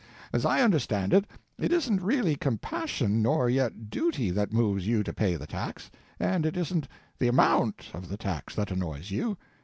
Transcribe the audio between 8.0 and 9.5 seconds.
the tax that annoys you.